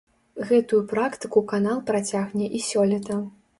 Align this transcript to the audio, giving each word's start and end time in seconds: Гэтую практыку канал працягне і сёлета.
Гэтую 0.51 0.79
практыку 0.93 1.45
канал 1.53 1.83
працягне 1.91 2.51
і 2.61 2.65
сёлета. 2.71 3.23